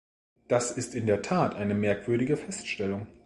[0.47, 3.05] Das ist in der Tat eine merkwürdige Feststellung.